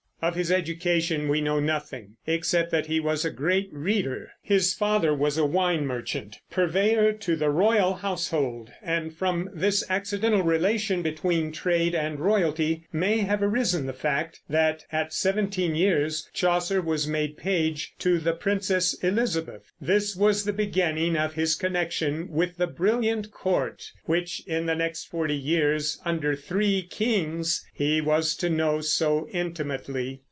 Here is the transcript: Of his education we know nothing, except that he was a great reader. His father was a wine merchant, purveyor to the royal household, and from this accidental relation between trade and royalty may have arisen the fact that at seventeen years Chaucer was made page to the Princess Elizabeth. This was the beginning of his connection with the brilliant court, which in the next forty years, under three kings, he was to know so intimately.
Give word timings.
Of 0.23 0.35
his 0.35 0.51
education 0.51 1.27
we 1.29 1.41
know 1.41 1.59
nothing, 1.59 2.15
except 2.27 2.69
that 2.69 2.85
he 2.85 2.99
was 2.99 3.25
a 3.25 3.31
great 3.31 3.69
reader. 3.73 4.29
His 4.43 4.71
father 4.75 5.15
was 5.15 5.35
a 5.35 5.45
wine 5.47 5.87
merchant, 5.87 6.37
purveyor 6.51 7.13
to 7.13 7.35
the 7.35 7.49
royal 7.49 7.95
household, 7.95 8.69
and 8.83 9.11
from 9.11 9.49
this 9.51 9.83
accidental 9.89 10.43
relation 10.43 11.01
between 11.01 11.51
trade 11.51 11.95
and 11.95 12.19
royalty 12.19 12.85
may 12.93 13.21
have 13.21 13.41
arisen 13.41 13.87
the 13.87 13.93
fact 13.93 14.41
that 14.47 14.83
at 14.91 15.11
seventeen 15.11 15.73
years 15.73 16.29
Chaucer 16.35 16.83
was 16.83 17.07
made 17.07 17.35
page 17.35 17.93
to 17.97 18.19
the 18.19 18.33
Princess 18.33 18.93
Elizabeth. 19.01 19.71
This 19.81 20.15
was 20.15 20.43
the 20.45 20.53
beginning 20.53 21.17
of 21.17 21.33
his 21.33 21.55
connection 21.55 22.29
with 22.29 22.57
the 22.57 22.67
brilliant 22.67 23.31
court, 23.31 23.89
which 24.03 24.45
in 24.45 24.67
the 24.67 24.75
next 24.75 25.05
forty 25.05 25.33
years, 25.35 25.99
under 26.05 26.35
three 26.35 26.83
kings, 26.83 27.65
he 27.73 28.01
was 28.01 28.35
to 28.35 28.51
know 28.51 28.81
so 28.81 29.27
intimately. 29.29 30.11